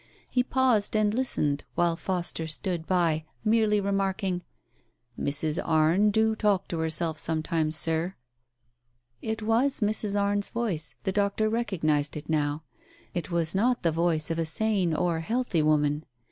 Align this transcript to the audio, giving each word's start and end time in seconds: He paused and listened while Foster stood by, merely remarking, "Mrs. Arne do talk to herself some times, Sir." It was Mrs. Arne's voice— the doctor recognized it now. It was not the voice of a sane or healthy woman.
He 0.27 0.41
paused 0.41 0.95
and 0.95 1.13
listened 1.13 1.63
while 1.75 1.95
Foster 1.95 2.47
stood 2.47 2.87
by, 2.87 3.23
merely 3.45 3.79
remarking, 3.79 4.41
"Mrs. 5.15 5.61
Arne 5.63 6.09
do 6.09 6.35
talk 6.35 6.67
to 6.69 6.79
herself 6.79 7.19
some 7.19 7.43
times, 7.43 7.75
Sir." 7.75 8.15
It 9.21 9.43
was 9.43 9.79
Mrs. 9.79 10.19
Arne's 10.19 10.49
voice— 10.49 10.95
the 11.03 11.11
doctor 11.11 11.49
recognized 11.49 12.17
it 12.17 12.29
now. 12.29 12.63
It 13.13 13.29
was 13.29 13.53
not 13.53 13.83
the 13.83 13.91
voice 13.91 14.31
of 14.31 14.39
a 14.39 14.45
sane 14.47 14.95
or 14.95 15.19
healthy 15.19 15.61
woman. 15.61 16.07